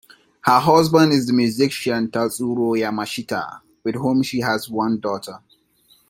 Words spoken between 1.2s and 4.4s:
the musician Tatsuro Yamashita, with whom she